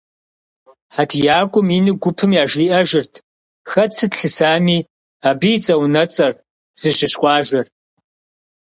ХьэтиякӀуэм 0.93 1.67
ину 1.77 1.93
гупым 2.01 2.31
яжриӀэжырт 2.43 3.13
хэт 3.69 3.91
сыт 3.97 4.13
лъысами, 4.19 4.77
абы 5.29 5.47
и 5.55 5.57
цӀэ-унуэцӀэр, 5.63 6.33
зыщыщ 6.79 7.13
къуажэр. 7.19 7.65